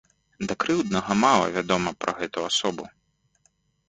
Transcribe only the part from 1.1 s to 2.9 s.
мала вядома пра гэту асобу.